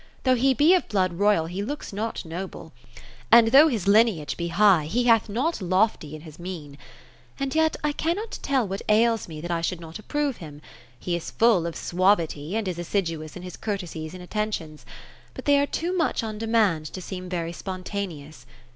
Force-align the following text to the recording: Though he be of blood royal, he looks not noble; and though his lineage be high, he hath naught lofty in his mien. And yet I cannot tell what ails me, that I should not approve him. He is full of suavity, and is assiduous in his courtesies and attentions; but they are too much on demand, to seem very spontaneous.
Though 0.23 0.33
he 0.33 0.55
be 0.55 0.73
of 0.73 0.89
blood 0.89 1.13
royal, 1.19 1.45
he 1.45 1.61
looks 1.61 1.93
not 1.93 2.25
noble; 2.25 2.73
and 3.31 3.49
though 3.49 3.67
his 3.67 3.87
lineage 3.87 4.35
be 4.35 4.47
high, 4.47 4.85
he 4.85 5.03
hath 5.03 5.29
naught 5.29 5.61
lofty 5.61 6.15
in 6.15 6.21
his 6.21 6.39
mien. 6.39 6.79
And 7.39 7.53
yet 7.53 7.75
I 7.83 7.91
cannot 7.91 8.39
tell 8.41 8.67
what 8.67 8.81
ails 8.89 9.27
me, 9.27 9.41
that 9.41 9.51
I 9.51 9.61
should 9.61 9.79
not 9.79 9.99
approve 9.99 10.37
him. 10.37 10.59
He 10.99 11.15
is 11.15 11.29
full 11.29 11.67
of 11.67 11.75
suavity, 11.75 12.55
and 12.55 12.67
is 12.67 12.79
assiduous 12.79 13.35
in 13.35 13.43
his 13.43 13.55
courtesies 13.55 14.15
and 14.15 14.23
attentions; 14.23 14.87
but 15.35 15.45
they 15.45 15.59
are 15.59 15.67
too 15.67 15.95
much 15.95 16.23
on 16.23 16.39
demand, 16.39 16.87
to 16.93 16.99
seem 16.99 17.29
very 17.29 17.53
spontaneous. 17.53 18.47